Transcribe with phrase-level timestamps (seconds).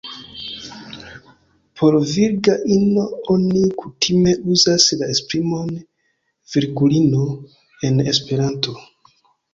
[1.77, 3.03] Por virga ino
[3.33, 5.71] oni kutime uzas la esprimon
[6.55, 7.25] "virgulino"
[7.87, 8.75] en Esperanto.